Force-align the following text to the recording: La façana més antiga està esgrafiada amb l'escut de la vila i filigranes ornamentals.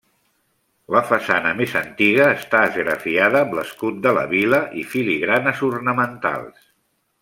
La 0.95 1.01
façana 1.09 1.51
més 1.59 1.75
antiga 1.81 2.25
està 2.39 2.63
esgrafiada 2.71 3.45
amb 3.45 3.55
l'escut 3.61 4.03
de 4.09 4.17
la 4.21 4.27
vila 4.35 4.65
i 4.85 4.89
filigranes 4.97 5.67
ornamentals. 5.73 6.71